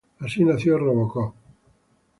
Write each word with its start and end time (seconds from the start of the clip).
Así 0.23 0.43
nació 0.43 0.79
RoboCop. 0.79 1.31